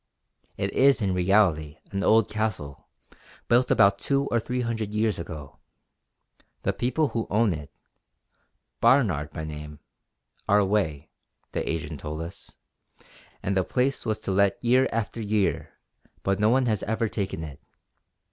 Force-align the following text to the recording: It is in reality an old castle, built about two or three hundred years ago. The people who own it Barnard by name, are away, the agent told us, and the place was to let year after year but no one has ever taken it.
It 0.57 0.73
is 0.73 0.99
in 0.99 1.13
reality 1.13 1.77
an 1.91 2.03
old 2.03 2.27
castle, 2.27 2.89
built 3.47 3.69
about 3.69 3.99
two 3.99 4.25
or 4.31 4.39
three 4.39 4.61
hundred 4.61 4.95
years 4.95 5.19
ago. 5.19 5.59
The 6.63 6.73
people 6.73 7.09
who 7.09 7.27
own 7.29 7.53
it 7.53 7.71
Barnard 8.79 9.29
by 9.31 9.43
name, 9.43 9.77
are 10.49 10.57
away, 10.57 11.11
the 11.51 11.69
agent 11.69 11.99
told 11.99 12.23
us, 12.23 12.49
and 13.43 13.55
the 13.55 13.63
place 13.63 14.03
was 14.03 14.17
to 14.21 14.31
let 14.31 14.57
year 14.63 14.89
after 14.91 15.21
year 15.21 15.73
but 16.23 16.39
no 16.39 16.49
one 16.49 16.65
has 16.65 16.81
ever 16.81 17.07
taken 17.07 17.43
it. 17.43 17.59